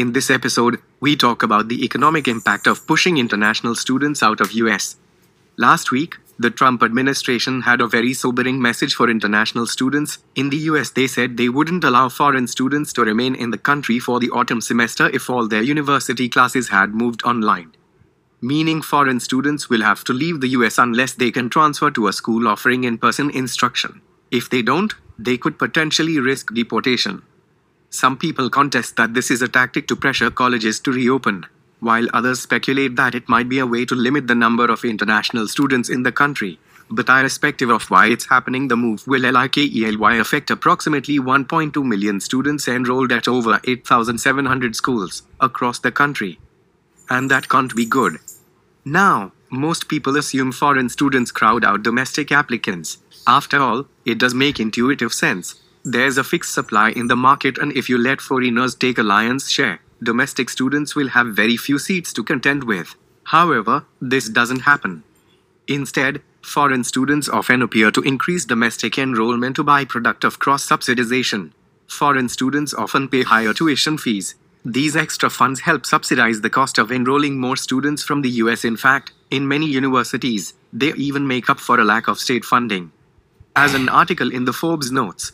[0.00, 4.52] In this episode, we talk about the economic impact of pushing international students out of
[4.52, 4.96] US.
[5.58, 10.16] Last week, the Trump administration had a very sobering message for international students.
[10.34, 13.98] In the US, they said they wouldn't allow foreign students to remain in the country
[13.98, 17.74] for the autumn semester if all their university classes had moved online.
[18.40, 22.14] Meaning, foreign students will have to leave the US unless they can transfer to a
[22.14, 24.00] school offering in person instruction.
[24.30, 27.20] If they don't, they could potentially risk deportation.
[27.90, 31.46] Some people contest that this is a tactic to pressure colleges to reopen,
[31.80, 35.48] while others speculate that it might be a way to limit the number of international
[35.48, 36.60] students in the country.
[36.88, 42.66] But irrespective of why it's happening, the move will likely affect approximately 1.2 million students
[42.66, 46.38] enrolled at over 8,700 schools across the country.
[47.08, 48.18] And that can't be good.
[48.84, 52.98] Now, most people assume foreign students crowd out domestic applicants.
[53.26, 55.60] After all, it does make intuitive sense.
[55.84, 59.50] There's a fixed supply in the market, and if you let foreigners take a lion's
[59.50, 62.94] share, domestic students will have very few seats to contend with.
[63.24, 65.04] However, this doesn't happen.
[65.68, 71.52] Instead, foreign students often appear to increase domestic enrollment a byproduct of cross subsidization.
[71.86, 74.34] Foreign students often pay higher tuition fees.
[74.62, 78.66] These extra funds help subsidize the cost of enrolling more students from the US.
[78.66, 82.92] In fact, in many universities, they even make up for a lack of state funding.
[83.56, 85.32] As an article in the Forbes notes,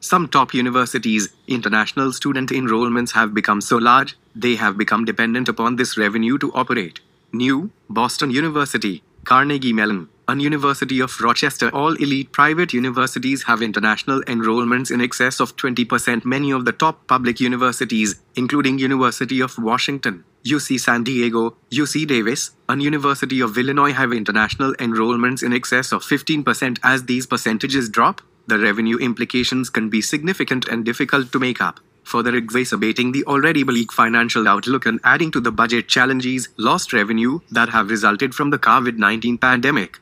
[0.00, 5.76] some top universities' international student enrollments have become so large, they have become dependent upon
[5.76, 7.00] this revenue to operate.
[7.32, 14.22] NYU, Boston University, Carnegie Mellon, and University of Rochester, all elite private universities have international
[14.22, 16.24] enrollments in excess of 20%.
[16.24, 22.52] Many of the top public universities, including University of Washington, UC San Diego, UC Davis,
[22.68, 26.78] and University of Illinois have international enrollments in excess of 15%.
[26.82, 31.80] As these percentages drop, the revenue implications can be significant and difficult to make up,
[32.04, 37.40] further exacerbating the already bleak financial outlook and adding to the budget challenges, lost revenue
[37.50, 39.98] that have resulted from the COVID 19 pandemic.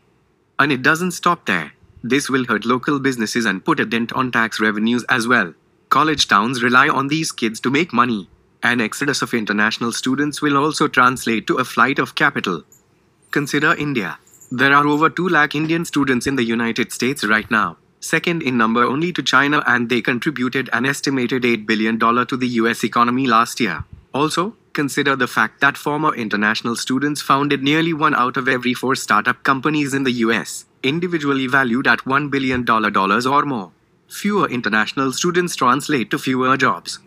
[0.58, 1.72] And it doesn't stop there.
[2.02, 5.54] This will hurt local businesses and put a dent on tax revenues as well.
[5.88, 8.28] College towns rely on these kids to make money.
[8.62, 12.62] An exodus of international students will also translate to a flight of capital.
[13.30, 14.18] Consider India.
[14.50, 18.58] There are over 2 lakh Indian students in the United States right now second in
[18.58, 23.26] number only to China, and they contributed an estimated $8 billion to the US economy
[23.26, 23.84] last year.
[24.12, 28.94] Also, consider the fact that former international students founded nearly one out of every four
[28.94, 33.72] startup companies in the US, individually valued at $1 billion or more.
[34.08, 36.98] Fewer international students translate to fewer jobs.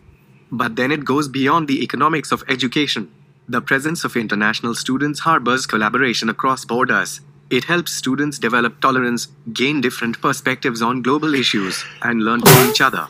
[0.50, 3.10] But then it goes beyond the economics of education.
[3.48, 7.20] The presence of international students harbors collaboration across borders,
[7.50, 12.80] it helps students develop tolerance, gain different perspectives on global issues, and learn from each
[12.80, 13.08] other.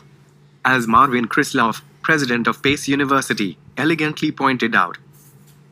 [0.63, 4.97] As Marvin Krislov, president of Pace University, elegantly pointed out,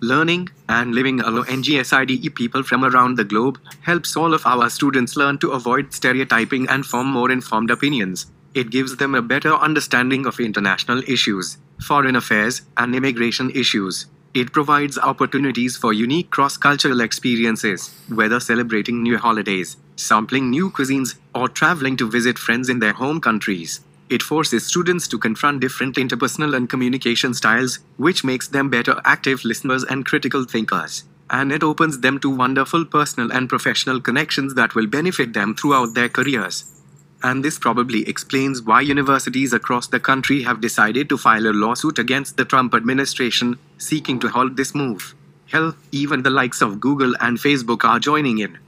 [0.01, 5.37] learning and living alongside people from around the globe helps all of our students learn
[5.39, 8.27] to avoid stereotyping and form more informed opinions.
[8.53, 14.07] It gives them a better understanding of international issues, foreign affairs, and immigration issues.
[14.37, 21.15] It provides opportunities for unique cross cultural experiences, whether celebrating new holidays, sampling new cuisines,
[21.33, 23.79] or traveling to visit friends in their home countries.
[24.11, 29.43] It forces students to confront different interpersonal and communication styles, which makes them better active
[29.43, 31.03] listeners and critical thinkers.
[31.31, 35.95] And it opens them to wonderful personal and professional connections that will benefit them throughout
[35.95, 36.76] their careers
[37.23, 41.97] and this probably explains why universities across the country have decided to file a lawsuit
[41.99, 45.15] against the Trump administration seeking to halt this move.
[45.47, 48.59] Hell, even the likes of Google and Facebook are joining in.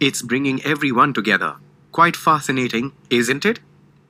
[0.00, 1.56] It's bringing everyone together.
[1.92, 3.60] Quite fascinating, isn't it?